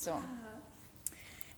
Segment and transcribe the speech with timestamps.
[0.00, 0.12] So.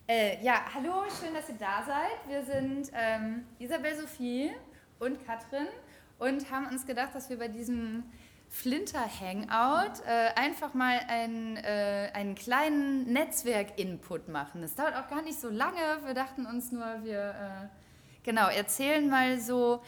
[0.09, 2.27] Äh, ja, hallo, schön, dass ihr da seid.
[2.27, 4.51] Wir sind ähm, Isabel Sophie
[4.99, 5.69] und Katrin
[6.19, 8.03] und haben uns gedacht, dass wir bei diesem
[8.49, 14.61] Flinter-Hangout äh, einfach mal ein, äh, einen kleinen Netzwerk-Input machen.
[14.61, 15.79] Das dauert auch gar nicht so lange.
[16.05, 17.69] Wir dachten uns nur, wir äh,
[18.25, 19.85] genau erzählen mal so,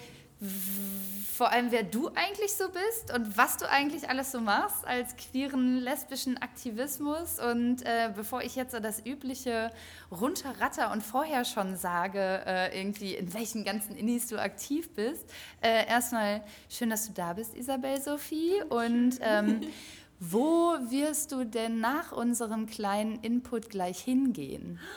[1.34, 5.16] vor allem, wer du eigentlich so bist und was du eigentlich alles so machst als
[5.16, 7.40] queeren, lesbischen Aktivismus.
[7.40, 9.72] Und äh, bevor ich jetzt so das übliche
[10.12, 15.24] runterratter und vorher schon sage, äh, irgendwie in welchen ganzen Innis du aktiv bist,
[15.60, 18.62] äh, erstmal schön, dass du da bist, Isabel Sophie.
[18.68, 19.62] Und ähm,
[20.20, 24.78] wo wirst du denn nach unserem kleinen Input gleich hingehen?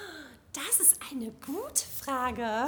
[0.53, 2.41] Das ist eine gute Frage.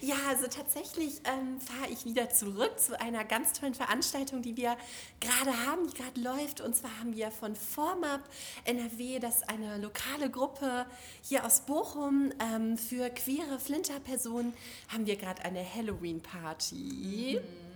[0.00, 4.76] ja, also tatsächlich ähm, fahre ich wieder zurück zu einer ganz tollen Veranstaltung, die wir
[5.20, 6.60] gerade haben, die gerade läuft.
[6.60, 8.20] Und zwar haben wir von Formab
[8.64, 10.86] NRW, das ist eine lokale Gruppe
[11.22, 14.54] hier aus Bochum ähm, für queere Flinterpersonen,
[14.92, 17.40] haben wir gerade eine Halloween-Party.
[17.42, 17.67] Mhm.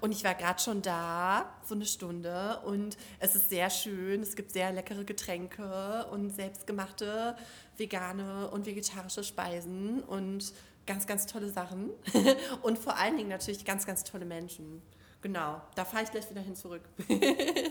[0.00, 2.60] Und ich war gerade schon da, so eine Stunde.
[2.64, 4.22] Und es ist sehr schön.
[4.22, 7.36] Es gibt sehr leckere Getränke und selbstgemachte
[7.76, 10.52] vegane und vegetarische Speisen und
[10.86, 11.90] ganz, ganz tolle Sachen.
[12.62, 14.82] und vor allen Dingen natürlich ganz, ganz tolle Menschen.
[15.22, 16.82] Genau, da fahre ich gleich wieder hin zurück.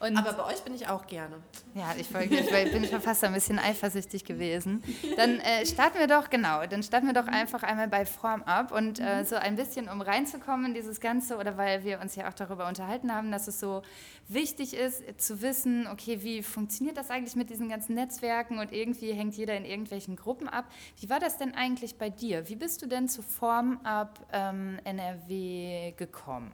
[0.00, 1.36] Aber bei euch bin ich auch gerne.
[1.74, 4.82] Ja, ich, wollte, ich bin schon fast ein bisschen eifersüchtig gewesen.
[5.16, 8.70] Dann äh, starten wir doch, genau, dann starten wir doch einfach einmal bei Form ab
[8.70, 12.28] und äh, so ein bisschen, um reinzukommen in dieses Ganze, oder weil wir uns ja
[12.28, 13.82] auch darüber unterhalten haben, dass es so
[14.28, 19.12] wichtig ist zu wissen, okay, wie funktioniert das eigentlich mit diesen ganzen Netzwerken und irgendwie
[19.12, 20.66] hängt jeder in irgendwelchen Gruppen ab.
[21.00, 22.48] Wie war das denn eigentlich bei dir?
[22.48, 26.52] Wie bist du denn zu Form ab ähm, NRW gekommen?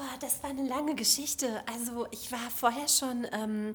[0.00, 1.60] Oh, das war eine lange Geschichte.
[1.66, 3.74] Also ich war vorher schon ähm,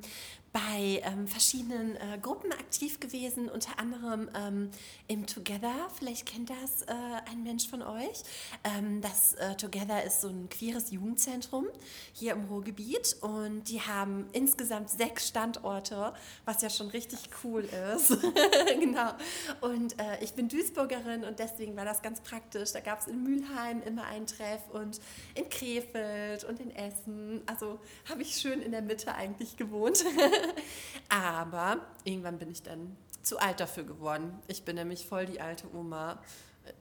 [0.54, 4.70] bei ähm, verschiedenen äh, Gruppen aktiv gewesen, unter anderem ähm,
[5.08, 5.74] im Together.
[5.98, 6.94] Vielleicht kennt das äh,
[7.32, 8.22] ein Mensch von euch.
[8.64, 11.66] Ähm, das äh, Together ist so ein queeres Jugendzentrum
[12.14, 16.14] hier im Ruhrgebiet und die haben insgesamt sechs Standorte,
[16.46, 18.16] was ja schon richtig cool ist.
[18.80, 19.12] genau.
[19.62, 22.74] Und äh, ich bin Duisburgerin und deswegen war das ganz praktisch.
[22.74, 25.02] Da gab es in Mülheim immer einen Treff und
[25.34, 27.42] in Krefeld und in Essen.
[27.48, 30.06] Also habe ich schön in der Mitte eigentlich gewohnt.
[31.10, 34.40] Aber irgendwann bin ich dann zu alt dafür geworden.
[34.48, 36.20] Ich bin nämlich voll die alte Oma.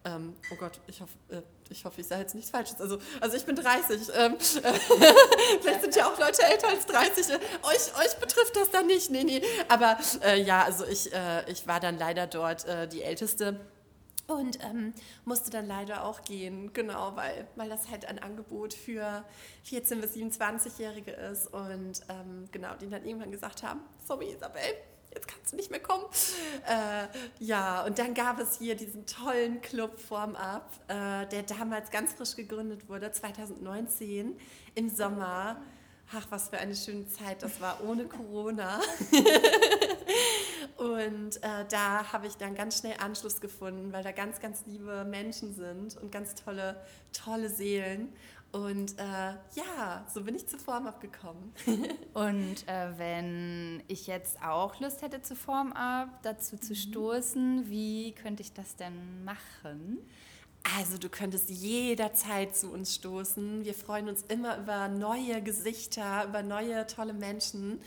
[0.05, 2.81] Ähm, oh Gott, ich hoffe, äh, ich hoffe, ich sage jetzt nichts Falsches.
[2.81, 4.01] Also, also ich bin 30.
[4.15, 4.39] Ähm, äh,
[5.61, 7.31] vielleicht sind ja auch Leute älter als 30.
[7.31, 9.11] Äh, euch, euch betrifft das dann nicht.
[9.11, 9.43] Nee, nee.
[9.69, 13.59] Aber äh, ja, also ich, äh, ich war dann leider dort äh, die Älteste
[14.27, 14.93] und ähm,
[15.25, 19.25] musste dann leider auch gehen, genau, weil, weil das halt ein Angebot für
[19.67, 21.49] 14- bis 27-Jährige ist.
[21.53, 24.63] Und ähm, genau, die dann irgendwann gesagt haben, sorry Isabel,
[25.13, 26.05] jetzt kannst du nicht mehr kommen.
[26.67, 27.07] Äh,
[27.45, 32.15] ja, und dann gab es hier diesen tollen Club Form Up, äh, der damals ganz
[32.15, 34.39] frisch gegründet wurde, 2019
[34.75, 35.61] im Sommer.
[36.15, 38.81] Ach, was für eine schöne Zeit das war, ohne Corona.
[40.83, 45.05] Und äh, da habe ich dann ganz schnell Anschluss gefunden, weil da ganz, ganz liebe
[45.05, 46.75] Menschen sind und ganz tolle,
[47.13, 48.09] tolle Seelen.
[48.51, 51.53] Und äh, ja, so bin ich zu Form abgekommen.
[52.15, 56.77] und äh, wenn ich jetzt auch Lust hätte, zu Form ab dazu zu mhm.
[56.77, 59.99] stoßen, wie könnte ich das denn machen?
[60.65, 63.65] Also du könntest jederzeit zu uns stoßen.
[63.65, 67.81] Wir freuen uns immer über neue Gesichter, über neue tolle Menschen.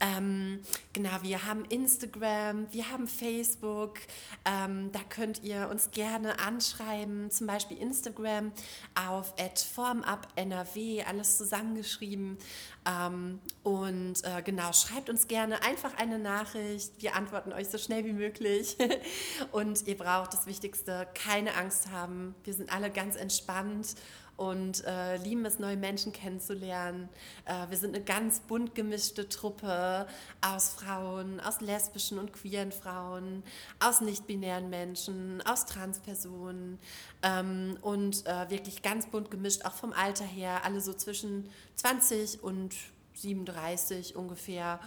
[0.00, 0.60] Ähm,
[0.94, 3.98] genau, wir haben Instagram, wir haben Facebook.
[4.46, 8.52] Ähm, da könnt ihr uns gerne anschreiben, zum Beispiel Instagram
[8.94, 9.34] auf
[9.74, 12.38] @formupnrw, alles zusammengeschrieben.
[12.84, 16.92] Ähm, und äh, genau, schreibt uns gerne einfach eine Nachricht.
[16.98, 18.76] Wir antworten euch so schnell wie möglich.
[19.52, 22.21] und ihr braucht das Wichtigste, keine Angst haben.
[22.44, 23.94] Wir sind alle ganz entspannt
[24.36, 27.08] und äh, lieben es, neue Menschen kennenzulernen.
[27.44, 30.06] Äh, wir sind eine ganz bunt gemischte Truppe
[30.40, 33.42] aus Frauen, aus lesbischen und queeren Frauen,
[33.78, 36.78] aus nicht-binären Menschen, aus Transpersonen
[37.22, 42.42] ähm, und äh, wirklich ganz bunt gemischt, auch vom Alter her, alle so zwischen 20
[42.42, 42.74] und
[43.14, 44.80] 37 ungefähr.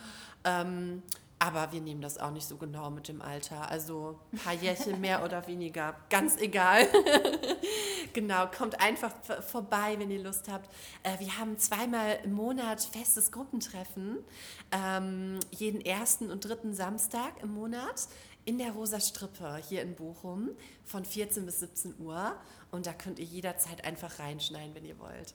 [0.44, 1.02] Ähm,
[1.40, 3.70] aber wir nehmen das auch nicht so genau mit dem Alter.
[3.70, 6.88] Also ein paar Jährchen mehr oder weniger, ganz egal.
[8.14, 9.12] genau, kommt einfach
[9.48, 10.70] vorbei, wenn ihr Lust habt.
[11.04, 14.20] Äh, wir haben zweimal im Monat festes Gruppentreffen,
[14.72, 18.08] ähm, jeden ersten und dritten Samstag im Monat
[18.46, 20.52] in der Rosa Strippe hier in Bochum
[20.86, 22.36] von 14 bis 17 Uhr.
[22.72, 25.34] Und da könnt ihr jederzeit einfach reinschneiden, wenn ihr wollt.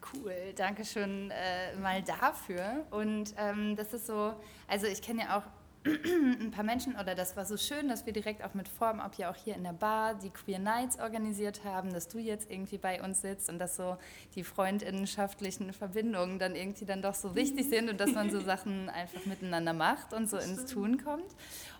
[0.00, 2.86] Cool, danke schön äh, mal dafür.
[2.90, 4.32] Und ähm, das ist so,
[4.66, 5.42] also ich kenne ja auch
[5.84, 9.14] ein paar Menschen, oder das war so schön, dass wir direkt auch mit Form, ob
[9.14, 12.78] ja auch hier in der Bar, die Queer Nights organisiert haben, dass du jetzt irgendwie
[12.78, 13.96] bei uns sitzt und dass so
[14.34, 18.88] die freundinnenschaftlichen Verbindungen dann irgendwie dann doch so wichtig sind und dass man so Sachen
[18.88, 21.34] einfach miteinander macht und so ins Tun kommt.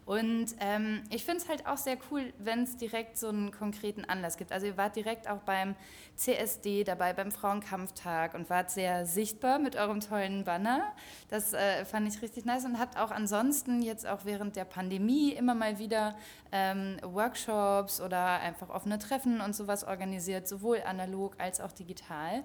[0.08, 4.06] Und ähm, ich finde es halt auch sehr cool, wenn es direkt so einen konkreten
[4.06, 4.52] Anlass gibt.
[4.52, 5.74] Also ihr wart direkt auch beim
[6.16, 10.94] CSD dabei, beim Frauenkampftag und wart sehr sichtbar mit eurem tollen Banner.
[11.28, 15.32] Das äh, fand ich richtig nice und habt auch ansonsten jetzt auch während der Pandemie
[15.32, 16.16] immer mal wieder
[16.52, 22.44] ähm, Workshops oder einfach offene Treffen und sowas organisiert, sowohl analog als auch digital.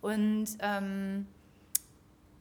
[0.00, 1.43] Und ähm, äh,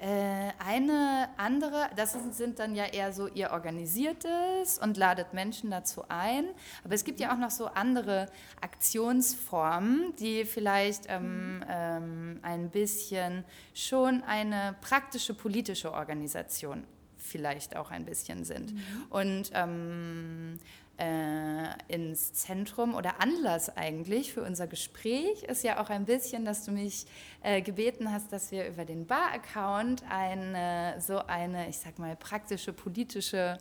[0.05, 6.45] eine andere, das sind dann ja eher so, ihr organisiertes und ladet Menschen dazu ein.
[6.83, 8.27] Aber es gibt ja auch noch so andere
[8.59, 16.83] Aktionsformen, die vielleicht ähm, ähm, ein bisschen schon eine praktische politische Organisation
[17.17, 18.73] vielleicht auch ein bisschen sind.
[18.73, 19.05] Mhm.
[19.09, 20.59] Und ähm,
[20.97, 26.65] äh, ins Zentrum oder Anlass eigentlich für unser Gespräch ist ja auch ein bisschen, dass
[26.65, 27.05] du mich
[27.41, 32.73] äh, gebeten hast, dass wir über den Bar-Account eine, so eine, ich sag mal, praktische
[32.73, 33.57] politische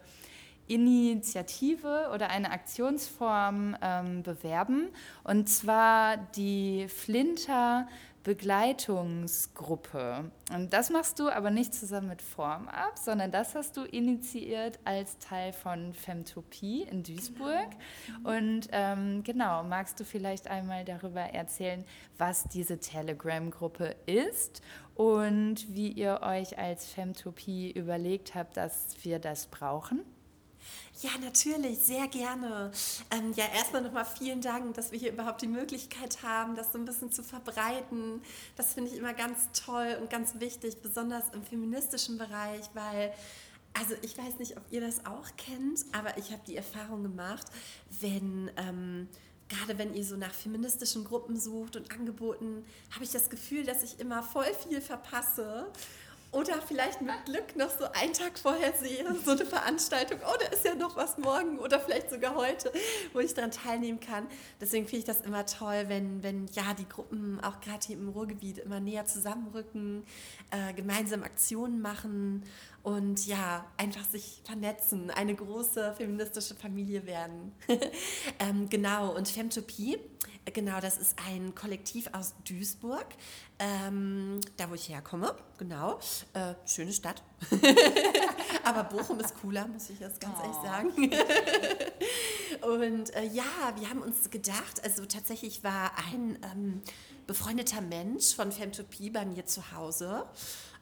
[0.68, 4.88] Initiative oder eine Aktionsform ähm, bewerben.
[5.24, 7.88] Und zwar die Flinter
[8.22, 10.30] Begleitungsgruppe.
[10.54, 15.18] Und das machst du aber nicht zusammen mit Formab, sondern das hast du initiiert als
[15.18, 17.68] Teil von Femtopie in Duisburg.
[18.06, 18.36] Genau.
[18.36, 21.84] Und ähm, genau, magst du vielleicht einmal darüber erzählen,
[22.16, 24.62] was diese Telegram-Gruppe ist
[24.94, 30.04] und wie ihr euch als Femtopie überlegt habt, dass wir das brauchen?
[31.00, 32.70] Ja, natürlich, sehr gerne.
[33.10, 36.78] Ähm, ja, erstmal nochmal vielen Dank, dass wir hier überhaupt die Möglichkeit haben, das so
[36.78, 38.22] ein bisschen zu verbreiten.
[38.56, 43.12] Das finde ich immer ganz toll und ganz wichtig, besonders im feministischen Bereich, weil
[43.74, 47.46] also ich weiß nicht, ob ihr das auch kennt, aber ich habe die Erfahrung gemacht,
[48.00, 49.08] wenn ähm,
[49.48, 53.82] gerade wenn ihr so nach feministischen Gruppen sucht und Angeboten, habe ich das Gefühl, dass
[53.82, 55.70] ich immer voll viel verpasse
[56.32, 60.46] oder vielleicht mit Glück noch so einen Tag vorher sehe, so eine Veranstaltung, oh, da
[60.46, 62.72] ist ja noch was morgen oder vielleicht sogar heute,
[63.12, 64.26] wo ich daran teilnehmen kann.
[64.58, 68.08] Deswegen finde ich das immer toll, wenn, wenn ja die Gruppen auch gerade hier im
[68.08, 70.04] Ruhrgebiet immer näher zusammenrücken,
[70.50, 72.44] äh, gemeinsam Aktionen machen
[72.82, 77.52] und ja, einfach sich vernetzen, eine große feministische Familie werden.
[78.38, 79.98] ähm, genau, und Femtopie
[80.44, 83.06] Genau, das ist ein Kollektiv aus Duisburg,
[83.60, 85.36] ähm, da wo ich herkomme.
[85.58, 86.00] Genau,
[86.34, 87.22] äh, schöne Stadt.
[88.64, 90.42] Aber Bochum ist cooler, muss ich jetzt ganz oh.
[90.42, 91.10] ehrlich sagen.
[92.62, 93.44] Und äh, ja,
[93.78, 96.82] wir haben uns gedacht, also tatsächlich war ein ähm,
[97.26, 100.26] befreundeter Mensch von Femtopie bei mir zu Hause.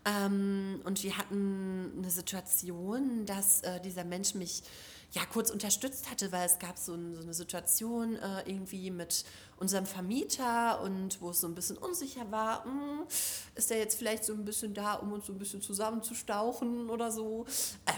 [0.05, 4.63] Ähm, und wir hatten eine Situation, dass äh, dieser Mensch mich
[5.12, 9.25] ja kurz unterstützt hatte, weil es gab so, ein, so eine Situation äh, irgendwie mit
[9.57, 13.07] unserem Vermieter und wo es so ein bisschen unsicher war, mh, hm,
[13.55, 17.11] ist er jetzt vielleicht so ein bisschen da, um uns so ein bisschen zusammenzustauchen oder
[17.11, 17.45] so.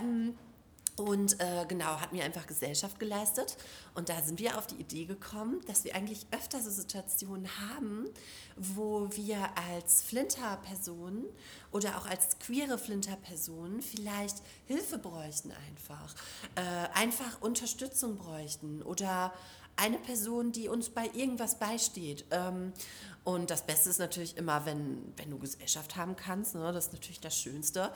[0.00, 0.34] Ähm,
[0.96, 3.56] und äh, genau, hat mir einfach Gesellschaft geleistet.
[3.94, 8.08] Und da sind wir auf die Idee gekommen, dass wir eigentlich öfter so Situationen haben,
[8.56, 9.38] wo wir
[9.70, 11.24] als Flinter-Personen
[11.70, 14.36] oder auch als queere Flinter-Personen vielleicht
[14.66, 16.14] Hilfe bräuchten einfach.
[16.56, 16.60] Äh,
[16.98, 19.32] einfach Unterstützung bräuchten oder
[19.76, 22.24] eine Person, die uns bei irgendwas beisteht.
[22.30, 22.72] Ähm,
[23.24, 26.56] und das Beste ist natürlich immer, wenn, wenn du Gesellschaft haben kannst.
[26.56, 26.72] Ne?
[26.72, 27.92] Das ist natürlich das Schönste.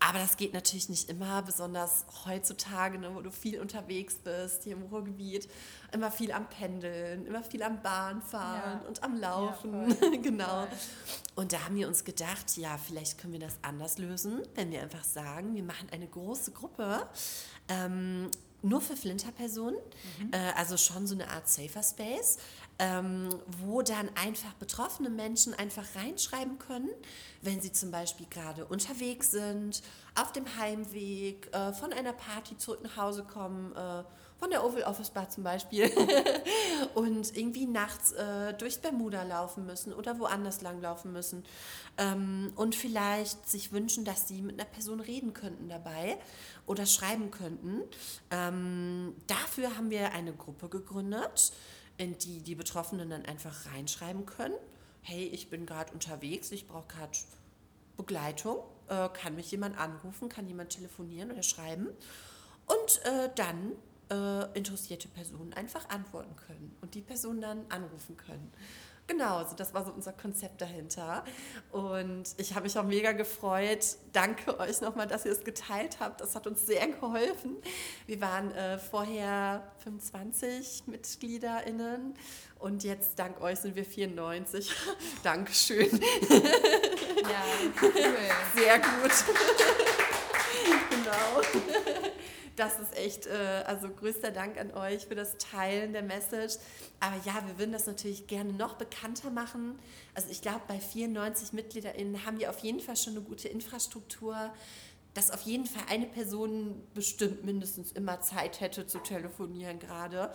[0.00, 4.72] Aber das geht natürlich nicht immer, besonders heutzutage, ne, wo du viel unterwegs bist, hier
[4.72, 5.46] im Ruhrgebiet.
[5.92, 8.88] Immer viel am Pendeln, immer viel am Bahnfahren ja.
[8.88, 9.90] und am Laufen.
[9.90, 10.66] Ja, genau.
[11.34, 14.80] Und da haben wir uns gedacht, ja, vielleicht können wir das anders lösen, wenn wir
[14.80, 17.06] einfach sagen, wir machen eine große Gruppe.
[17.68, 18.30] Ähm,
[18.62, 19.76] nur für Flinter-Personen,
[20.20, 20.32] mhm.
[20.32, 22.38] äh, also schon so eine Art Safer Space,
[22.78, 23.28] ähm,
[23.64, 26.90] wo dann einfach betroffene Menschen einfach reinschreiben können,
[27.42, 29.82] wenn sie zum Beispiel gerade unterwegs sind,
[30.14, 34.04] auf dem Heimweg, äh, von einer Party zurück nach Hause kommen, äh,
[34.42, 35.88] von der Oval Office Bar zum Beispiel,
[36.96, 41.44] und irgendwie nachts äh, durchs Bermuda laufen müssen oder woanders langlaufen müssen
[41.96, 46.18] ähm, und vielleicht sich wünschen, dass sie mit einer Person reden könnten dabei
[46.66, 47.82] oder schreiben könnten.
[48.32, 51.52] Ähm, dafür haben wir eine Gruppe gegründet,
[51.96, 54.56] in die die Betroffenen dann einfach reinschreiben können.
[55.02, 57.16] Hey, ich bin gerade unterwegs, ich brauche gerade
[57.96, 58.58] Begleitung.
[58.88, 61.90] Äh, kann mich jemand anrufen, kann jemand telefonieren oder schreiben?
[62.66, 63.76] Und äh, dann
[64.10, 68.52] äh, interessierte Personen einfach antworten können und die Person dann anrufen können.
[69.08, 71.24] Genau, also das war so unser Konzept dahinter.
[71.72, 73.96] Und ich habe mich auch mega gefreut.
[74.12, 76.20] Danke euch nochmal, dass ihr es geteilt habt.
[76.20, 77.56] Das hat uns sehr geholfen.
[78.06, 82.14] Wir waren äh, vorher 25 MitgliederInnen
[82.60, 84.70] und jetzt dank euch sind wir 94.
[85.24, 86.00] Dankeschön.
[86.30, 87.42] Ja,
[87.82, 87.92] cool.
[88.54, 89.12] Sehr gut.
[90.90, 91.82] genau
[92.56, 96.56] das ist echt, äh, also größter Dank an euch für das Teilen der Message.
[97.00, 99.78] Aber ja, wir würden das natürlich gerne noch bekannter machen.
[100.14, 104.52] Also ich glaube, bei 94 MitgliederInnen haben wir auf jeden Fall schon eine gute Infrastruktur,
[105.14, 110.32] dass auf jeden Fall eine Person bestimmt mindestens immer Zeit hätte zu telefonieren gerade.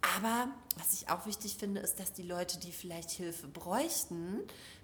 [0.00, 4.40] Aber was ich auch wichtig finde, ist, dass die Leute, die vielleicht Hilfe bräuchten,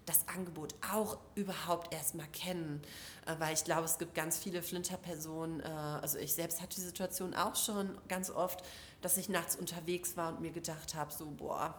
[0.07, 2.83] das Angebot auch überhaupt erstmal kennen.
[3.27, 6.83] Äh, weil ich glaube, es gibt ganz viele Flinter-Personen, äh, also ich selbst hatte die
[6.83, 8.65] Situation auch schon ganz oft,
[9.01, 11.75] dass ich nachts unterwegs war und mir gedacht habe, so, boah,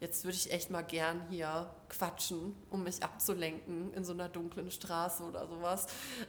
[0.00, 4.70] jetzt würde ich echt mal gern hier quatschen, um mich abzulenken in so einer dunklen
[4.70, 5.86] Straße oder sowas.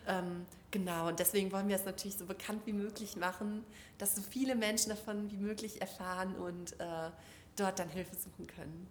[0.07, 3.63] Ähm, genau, und deswegen wollen wir es natürlich so bekannt wie möglich machen,
[3.97, 7.11] dass so viele Menschen davon wie möglich erfahren und äh,
[7.55, 8.87] dort dann Hilfe suchen können.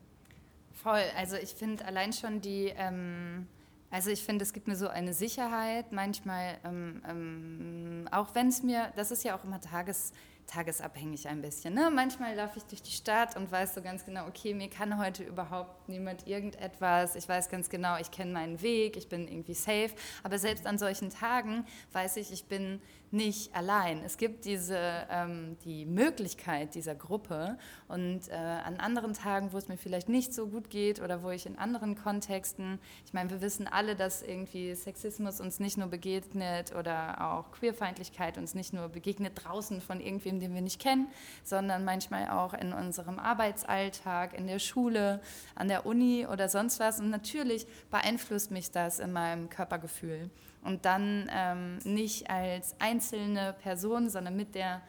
[0.73, 3.47] Voll, also ich finde allein schon die, ähm,
[3.91, 8.63] also ich finde, es gibt mir so eine Sicherheit, manchmal, ähm, ähm, auch wenn es
[8.63, 10.13] mir, das ist ja auch immer Tages
[10.47, 11.75] tagesabhängig ein bisschen.
[11.75, 11.91] Ne?
[11.93, 15.25] Manchmal laufe ich durch die Stadt und weiß so ganz genau, okay, mir kann heute
[15.25, 17.17] überhaupt niemand irgendetwas.
[17.17, 19.91] Ich weiß ganz genau, ich kenne meinen Weg, ich bin irgendwie safe.
[20.23, 24.03] Aber selbst an solchen Tagen weiß ich, ich bin nicht allein.
[24.05, 24.79] Es gibt diese,
[25.11, 27.59] ähm, die Möglichkeit dieser Gruppe
[27.89, 31.31] und äh, an anderen Tagen, wo es mir vielleicht nicht so gut geht oder wo
[31.31, 35.89] ich in anderen Kontexten, ich meine, wir wissen alle, dass irgendwie Sexismus uns nicht nur
[35.89, 41.09] begegnet oder auch Queerfeindlichkeit uns nicht nur begegnet draußen von irgendwem, den wir nicht kennen,
[41.45, 45.21] sondern manchmal auch in unserem Arbeitsalltag, in der Schule,
[45.55, 47.01] an der Uni oder sonst was.
[47.01, 50.31] Und natürlich beeinflusst mich das in meinem Körpergefühl
[50.67, 54.83] und dann ähm, nicht als einzelne Person, sondern mit der,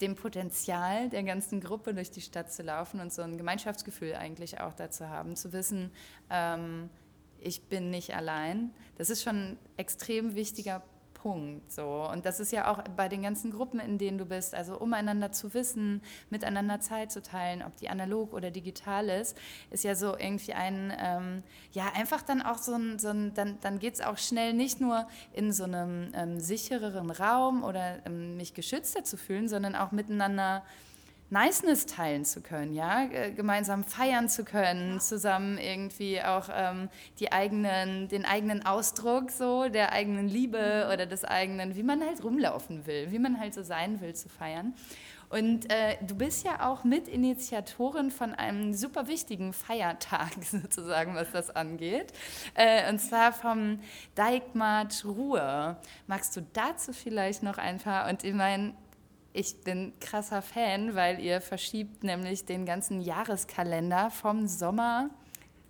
[0.00, 4.60] dem Potenzial der ganzen Gruppe durch die Stadt zu laufen und so ein Gemeinschaftsgefühl eigentlich
[4.60, 5.90] auch dazu haben, zu wissen,
[6.30, 6.88] ähm,
[7.40, 8.70] ich bin nicht allein.
[8.96, 10.82] Das ist schon ein extrem wichtiger
[11.22, 11.70] Punkt.
[11.72, 12.08] So.
[12.10, 15.32] Und das ist ja auch bei den ganzen Gruppen, in denen du bist, also umeinander
[15.32, 19.36] zu wissen, miteinander Zeit zu teilen, ob die analog oder digital ist,
[19.70, 23.58] ist ja so irgendwie ein, ähm, ja, einfach dann auch so ein, so ein dann,
[23.60, 28.36] dann geht es auch schnell nicht nur in so einem ähm, sichereren Raum oder ähm,
[28.36, 30.62] mich geschützter zu fühlen, sondern auch miteinander
[31.30, 33.04] Niceness teilen zu können, ja,
[33.36, 39.92] gemeinsam feiern zu können, zusammen irgendwie auch ähm, die eigenen, den eigenen Ausdruck so der
[39.92, 44.00] eigenen Liebe oder des eigenen, wie man halt rumlaufen will, wie man halt so sein
[44.00, 44.74] will, zu feiern.
[45.30, 51.54] Und äh, du bist ja auch Mitinitiatorin von einem super wichtigen Feiertag sozusagen, was das
[51.54, 52.12] angeht.
[52.54, 53.80] Äh, und zwar vom
[54.16, 55.76] Dijkmarsch Ruhe.
[56.06, 58.08] Magst du dazu vielleicht noch ein paar?
[58.08, 58.72] Und ich meine,
[59.38, 65.10] ich bin krasser Fan, weil ihr verschiebt nämlich den ganzen Jahreskalender vom Sommer.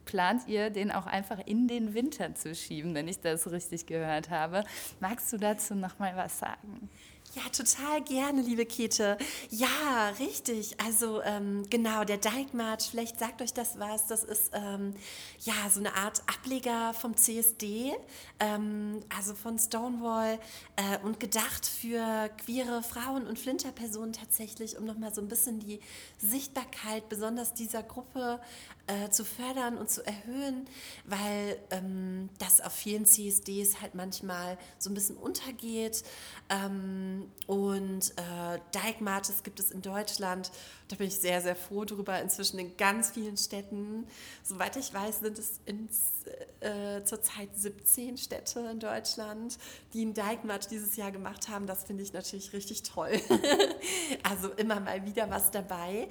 [0.06, 4.30] Plant ihr den auch einfach in den Winter zu schieben, wenn ich das richtig gehört
[4.30, 4.64] habe?
[5.00, 6.88] Magst du dazu noch mal was sagen?
[7.34, 9.18] Ja, total gerne, liebe Kete.
[9.50, 10.80] Ja, richtig.
[10.80, 14.06] Also ähm, genau, der Dijkmarsch, vielleicht sagt euch das was.
[14.06, 14.94] Das ist ähm,
[15.40, 17.92] ja so eine Art Ableger vom CSD,
[18.40, 20.38] ähm, also von Stonewall
[20.76, 25.80] äh, und gedacht für queere Frauen und Flinterpersonen tatsächlich, um nochmal so ein bisschen die
[26.16, 28.40] Sichtbarkeit besonders dieser Gruppe
[28.88, 30.66] äh, zu fördern und zu erhöhen,
[31.04, 36.02] weil ähm, das auf vielen CSDs halt manchmal so ein bisschen untergeht.
[36.48, 40.50] Ähm, und äh, Dyke Marches gibt es in Deutschland.
[40.88, 42.20] Da bin ich sehr, sehr froh drüber.
[42.20, 44.06] Inzwischen in ganz vielen Städten.
[44.42, 46.24] Soweit ich weiß, sind es ins,
[46.60, 49.58] äh, zurzeit 17 Städte in Deutschland,
[49.92, 51.66] die einen Dyke March dieses Jahr gemacht haben.
[51.66, 53.20] Das finde ich natürlich richtig toll.
[54.22, 56.08] also immer mal wieder was dabei.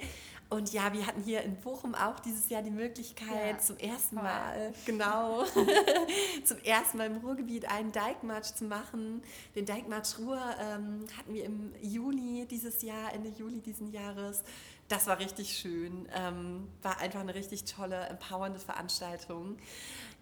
[0.50, 4.16] Und ja, wir hatten hier in Bochum auch dieses Jahr die Möglichkeit, ja, zum ersten
[4.16, 4.24] voll.
[4.24, 5.44] Mal, genau,
[6.44, 9.22] zum ersten Mal im Ruhrgebiet einen Dijkmarsch zu machen.
[9.54, 14.42] Den Dijkmarsch Ruhr ähm, hatten wir im Juli dieses Jahr, Ende Juli diesen Jahres.
[14.88, 16.08] Das war richtig schön.
[16.14, 19.58] Ähm, war einfach eine richtig tolle, empowernde Veranstaltung.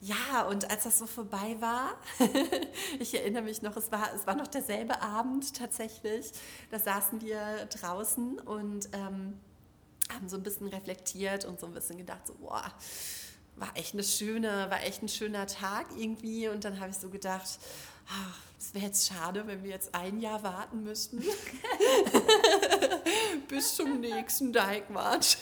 [0.01, 1.95] Ja, und als das so vorbei war,
[2.99, 6.33] ich erinnere mich noch, es war, es war noch derselbe Abend tatsächlich.
[6.71, 9.39] Da saßen wir draußen und ähm,
[10.15, 12.73] haben so ein bisschen reflektiert und so ein bisschen gedacht, so, boah,
[13.57, 16.49] war echt eine schöne, war echt ein schöner Tag irgendwie.
[16.49, 17.59] Und dann habe ich so gedacht,
[18.59, 21.23] es wäre jetzt schade, wenn wir jetzt ein Jahr warten müssten
[23.49, 25.39] bis zum nächsten Dijkmarsch.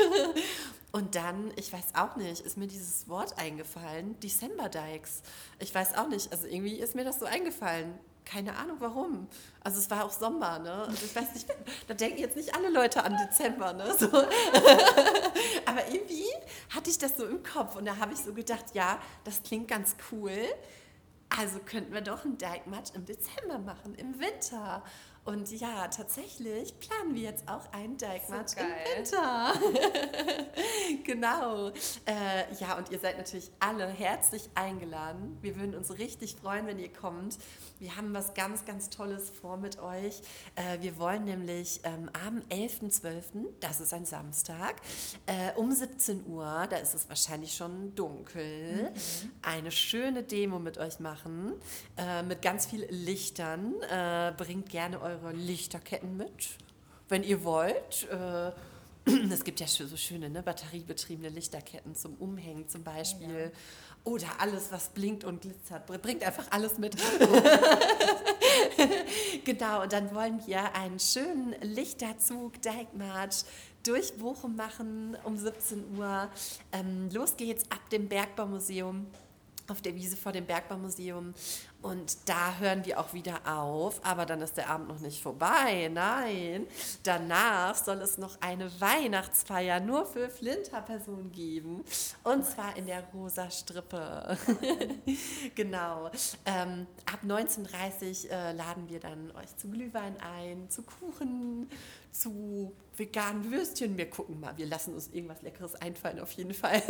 [0.92, 5.23] Und dann, ich weiß auch nicht, ist mir dieses Wort eingefallen, December Dikes.
[5.59, 9.28] Ich weiß auch nicht, also irgendwie ist mir das so eingefallen keine Ahnung warum.
[9.62, 10.72] Also es war auch Sommer, ne?
[10.72, 11.46] Also ich weiß nicht,
[11.86, 13.94] da denken jetzt nicht alle Leute an Dezember, ne?
[13.98, 14.06] So.
[15.66, 16.26] Aber irgendwie
[16.74, 19.68] hatte ich das so im Kopf und da habe ich so gedacht, ja, das klingt
[19.68, 20.38] ganz cool.
[21.36, 24.82] Also könnten wir doch einen Dijkmatch im Dezember machen, im Winter.
[25.24, 29.54] Und ja, tatsächlich planen wir jetzt auch einen Dijkmatch so im Winter.
[31.04, 31.68] genau.
[32.04, 35.38] Äh, ja, und ihr seid natürlich alle herzlich eingeladen.
[35.40, 37.38] Wir würden uns richtig freuen, wenn ihr kommt.
[37.78, 40.20] Wir haben was ganz, ganz Tolles vor mit euch.
[40.56, 44.76] Äh, wir wollen nämlich ähm, am 11.12., das ist ein Samstag,
[45.24, 49.30] äh, um 17 Uhr, da ist es wahrscheinlich schon dunkel, mhm.
[49.40, 51.54] eine schöne Demo mit euch machen,
[51.96, 53.74] äh, mit ganz viel Lichtern.
[53.90, 56.59] Äh, bringt gerne eure Lichterketten mit,
[57.09, 58.09] wenn ihr wollt.
[58.11, 58.52] Äh,
[59.30, 63.52] es gibt ja so schöne ne, batteriebetriebene Lichterketten zum Umhängen zum Beispiel.
[63.52, 63.59] Ja.
[64.04, 65.87] Oder alles, was blinkt und glitzert.
[65.87, 66.97] Bringt einfach alles mit.
[69.44, 73.44] genau, und dann wollen wir einen schönen Lichterzug, Dijkmarsch
[73.83, 76.30] durch Bochum machen um 17 Uhr.
[76.73, 79.06] Ähm, los geht's ab dem Bergbaumuseum
[79.68, 81.35] auf der Wiese vor dem Bergbaumuseum.
[81.83, 85.90] Und da hören wir auch wieder auf, aber dann ist der Abend noch nicht vorbei.
[85.92, 86.66] Nein,
[87.02, 91.85] danach soll es noch eine Weihnachtsfeier nur für Flinter-Personen geben.
[92.23, 94.38] Und zwar in der Rosa Strippe.
[95.54, 96.11] genau.
[96.47, 101.68] Ähm, ab 19.30 Uhr äh, laden wir dann euch zu Glühwein ein, zu Kuchen,
[102.14, 103.99] zu veganen Würstchen.
[103.99, 106.80] Wir gucken mal, wir lassen uns irgendwas Leckeres einfallen auf jeden Fall.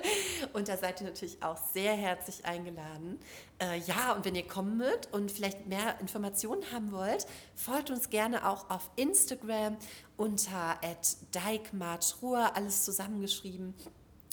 [0.52, 3.18] und da seid ihr natürlich auch sehr herzlich eingeladen.
[3.60, 8.08] Äh, ja, und wenn ihr kommen mögt und vielleicht mehr Informationen haben wollt, folgt uns
[8.08, 9.76] gerne auch auf Instagram
[10.16, 10.78] unter
[11.34, 13.74] @dijkmarchruhe, alles zusammengeschrieben.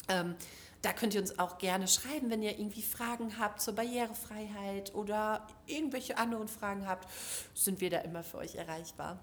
[0.08, 0.36] Ähm,
[0.82, 5.48] da könnt ihr uns auch gerne schreiben, wenn ihr irgendwie Fragen habt zur Barrierefreiheit oder
[5.66, 7.08] irgendwelche anderen Fragen habt,
[7.54, 9.18] sind wir da immer für euch erreichbar.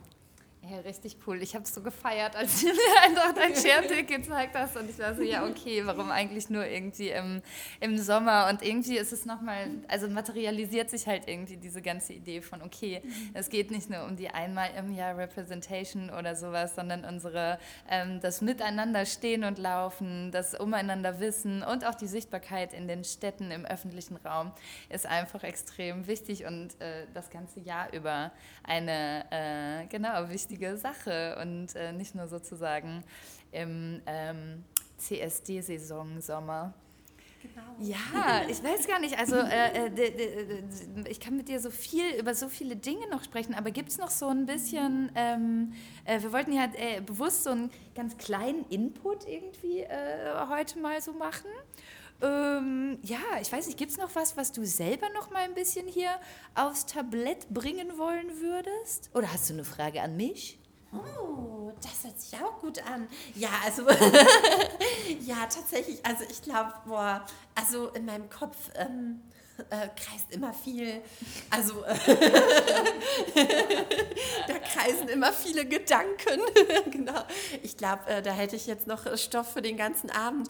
[0.70, 1.42] Ja, richtig cool.
[1.42, 4.78] Ich habe es so gefeiert, als du mir einfach dein Share-Tick gezeigt hast.
[4.78, 7.42] Und ich war so, ja, okay, warum eigentlich nur irgendwie im,
[7.82, 8.48] im Sommer?
[8.50, 13.02] Und irgendwie ist es nochmal, also materialisiert sich halt irgendwie diese ganze Idee von, okay,
[13.04, 13.32] mhm.
[13.34, 17.60] es geht nicht nur um die einmal im Jahr Representation oder sowas, sondern unsere,
[17.90, 23.04] ähm, das Miteinander stehen und laufen, das Umeinander wissen und auch die Sichtbarkeit in den
[23.04, 24.54] Städten, im öffentlichen Raum
[24.88, 28.32] ist einfach extrem wichtig und äh, das ganze Jahr über
[28.64, 33.04] eine, äh, genau, wichtige wichtige Sache und äh, nicht nur sozusagen
[33.52, 34.64] im ähm,
[34.98, 36.74] CSD-Saison Sommer.
[37.42, 37.64] Genau.
[37.80, 39.18] Ja, ich weiß gar nicht.
[39.18, 40.64] Also äh, äh,
[41.10, 43.98] ich kann mit dir so viel über so viele Dinge noch sprechen, aber gibt es
[43.98, 45.74] noch so ein bisschen, ähm,
[46.06, 51.02] äh, wir wollten ja äh, bewusst so einen ganz kleinen Input irgendwie äh, heute mal
[51.02, 51.50] so machen.
[52.24, 55.54] Ähm, ja, ich weiß nicht, gibt es noch was, was du selber noch mal ein
[55.54, 56.12] bisschen hier
[56.56, 59.10] aufs Tablett bringen wollen würdest?
[59.14, 60.58] Oder hast du eine Frage an mich?
[60.94, 63.10] Oh, das hört sich auch gut an.
[63.36, 63.90] Ja, also,
[65.26, 69.22] ja, tatsächlich, also ich glaube, boah, also in meinem Kopf ähm,
[69.70, 71.02] äh, kreist immer viel,
[71.50, 71.96] also äh,
[74.48, 76.42] da kreisen immer viele Gedanken.
[76.92, 77.24] genau.
[77.62, 80.50] Ich glaube, äh, da hätte ich jetzt noch Stoff für den ganzen Abend.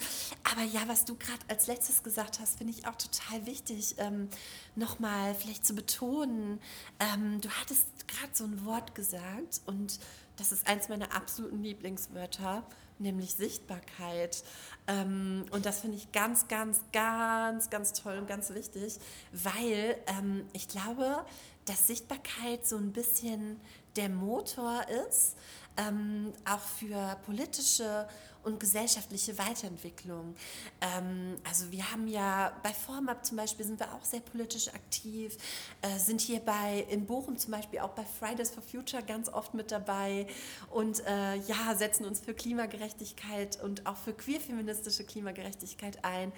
[0.51, 4.29] Aber ja, was du gerade als letztes gesagt hast, finde ich auch total wichtig, ähm,
[4.75, 6.61] nochmal vielleicht zu betonen.
[6.99, 9.99] Ähm, du hattest gerade so ein Wort gesagt und
[10.37, 12.63] das ist eins meiner absoluten Lieblingswörter
[12.99, 14.43] nämlich Sichtbarkeit.
[14.87, 18.99] Ähm, und das finde ich ganz, ganz, ganz, ganz toll und ganz wichtig,
[19.31, 21.25] weil ähm, ich glaube,
[21.65, 23.59] dass Sichtbarkeit so ein bisschen
[23.95, 25.35] der Motor ist,
[25.77, 28.07] ähm, auch für politische
[28.43, 30.35] und gesellschaftliche Weiterentwicklung.
[30.81, 35.37] Ähm, also wir haben ja bei Formab zum Beispiel sind wir auch sehr politisch aktiv,
[35.81, 39.53] äh, sind hier bei in Bochum zum Beispiel auch bei Fridays for Future ganz oft
[39.53, 40.27] mit dabei
[40.71, 46.31] und äh, ja setzen uns für Klimagerechtigkeit und auch für queerfeministische Klimagerechtigkeit ein,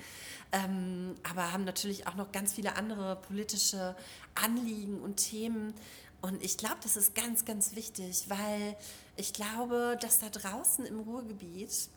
[0.52, 3.96] ähm, aber haben natürlich auch noch ganz viele andere politische
[4.36, 5.74] Anliegen und Themen.
[6.22, 8.76] Und ich glaube, das ist ganz, ganz wichtig, weil
[9.16, 11.90] ich glaube, dass da draußen im Ruhrgebiet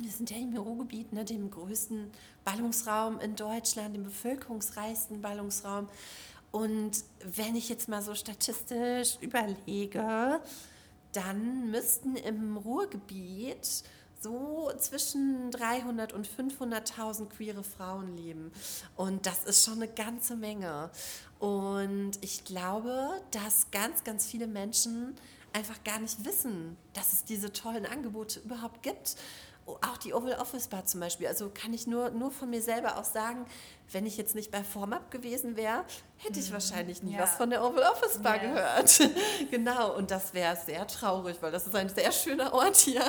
[0.00, 2.10] wir sind ja im Ruhrgebiet, ne, dem größten
[2.44, 5.88] Ballungsraum in Deutschland, dem bevölkerungsreichsten Ballungsraum.
[6.50, 10.40] Und wenn ich jetzt mal so statistisch überlege,
[11.12, 13.82] dann müssten im Ruhrgebiet
[14.20, 18.52] so zwischen 300 und 500.000 queere Frauen leben.
[18.96, 20.90] Und das ist schon eine ganze Menge.
[21.38, 25.14] Und ich glaube, dass ganz, ganz viele Menschen
[25.52, 29.16] einfach gar nicht wissen, dass es diese tollen Angebote überhaupt gibt
[29.76, 31.26] auch die Oval Office Bar zum Beispiel.
[31.26, 33.46] Also kann ich nur, nur von mir selber auch sagen,
[33.92, 35.84] wenn ich jetzt nicht bei Formab gewesen wäre,
[36.16, 36.54] hätte ich mhm.
[36.54, 37.20] wahrscheinlich nie ja.
[37.20, 38.98] was von der Oval Office Bar yes.
[38.98, 39.10] gehört.
[39.50, 43.02] genau, und das wäre sehr traurig, weil das ist ein sehr schöner Ort hier.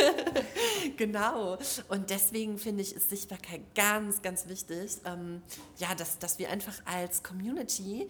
[0.96, 1.58] genau.
[1.88, 4.98] Und deswegen finde ich, ist Sichtbarkeit ganz, ganz wichtig.
[5.04, 5.42] Ähm,
[5.78, 8.08] ja, dass, dass wir einfach als Community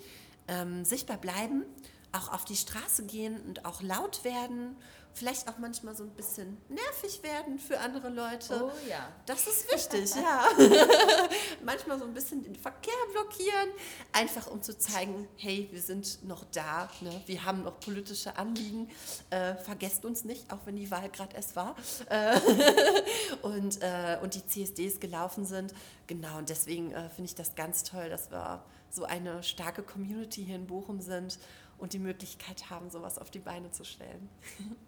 [0.48, 1.64] ähm, sichtbar bleiben,
[2.12, 4.76] auch auf die Straße gehen und auch laut werden
[5.14, 8.64] vielleicht auch manchmal so ein bisschen nervig werden für andere Leute.
[8.64, 9.08] Oh ja.
[9.26, 10.44] Das ist wichtig, ja.
[11.64, 13.70] manchmal so ein bisschen den Verkehr blockieren,
[14.12, 17.22] einfach um zu zeigen, hey, wir sind noch da, ne?
[17.26, 18.90] wir haben noch politische Anliegen,
[19.30, 21.76] äh, vergesst uns nicht, auch wenn die Wahl gerade erst war
[22.08, 22.38] äh,
[23.42, 25.74] und, äh, und die CSDs gelaufen sind.
[26.06, 30.44] Genau, und deswegen äh, finde ich das ganz toll, dass wir so eine starke Community
[30.44, 31.38] hier in Bochum sind
[31.82, 34.28] und die Möglichkeit haben, sowas auf die Beine zu stellen.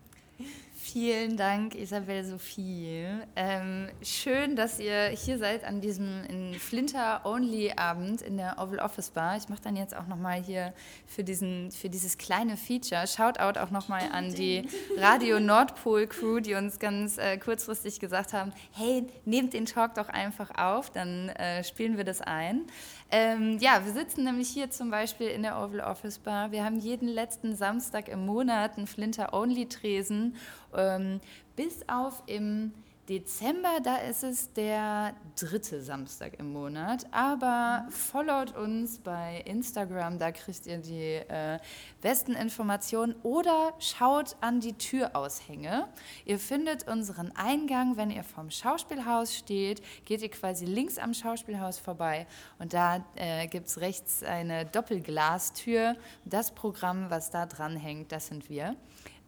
[0.77, 3.07] Vielen Dank, Isabel Sophie.
[3.37, 6.25] Ähm, schön, dass ihr hier seid an diesem
[6.59, 9.37] Flinter-Only-Abend in der Oval Office Bar.
[9.37, 10.75] Ich mache dann jetzt auch nochmal hier
[11.07, 13.07] für, diesen, für dieses kleine Feature.
[13.07, 19.07] Shoutout auch nochmal an die Radio Nordpol-Crew, die uns ganz äh, kurzfristig gesagt haben, hey,
[19.25, 22.67] nehmt den Talk doch einfach auf, dann äh, spielen wir das ein.
[23.17, 26.51] Ähm, ja, wir sitzen nämlich hier zum Beispiel in der Oval Office Bar.
[26.51, 30.35] Wir haben jeden letzten Samstag im Monat einen Flinter-Only-Tresen,
[30.77, 31.21] ähm,
[31.55, 32.73] bis auf im
[33.09, 37.07] Dezember, da ist es der dritte Samstag im Monat.
[37.11, 41.59] Aber followt uns bei Instagram, da kriegt ihr die äh,
[42.01, 43.15] besten Informationen.
[43.23, 45.87] Oder schaut an die Türaushänge.
[46.25, 51.79] Ihr findet unseren Eingang, wenn ihr vom Schauspielhaus steht, geht ihr quasi links am Schauspielhaus
[51.79, 52.27] vorbei.
[52.59, 55.97] Und da äh, gibt es rechts eine Doppelglastür.
[56.25, 58.77] Das Programm, was da dran hängt, das sind wir.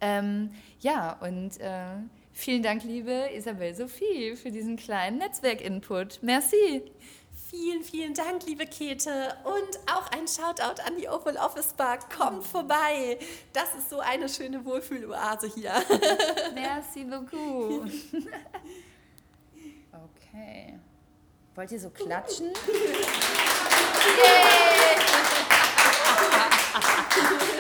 [0.00, 1.60] Ähm, ja, und.
[1.60, 1.96] Äh,
[2.38, 6.22] Vielen Dank, liebe Isabel Sophie, für diesen kleinen Netzwerk-Input.
[6.22, 6.82] Merci.
[7.48, 9.34] Vielen, vielen Dank, liebe Käthe.
[9.44, 11.98] Und auch ein Shoutout an die Oval Office Bar.
[12.14, 13.18] Kommt vorbei.
[13.54, 15.72] Das ist so eine schöne Wohlfühloase hier.
[16.54, 17.90] Merci beaucoup.
[20.28, 20.78] Okay.
[21.54, 22.52] Wollt ihr so klatschen?
[27.38, 27.55] Yay!